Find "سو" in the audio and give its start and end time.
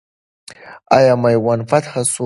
2.11-2.19